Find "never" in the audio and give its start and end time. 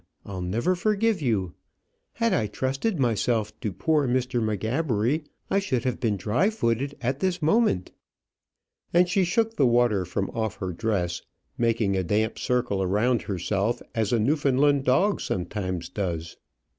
0.41-0.73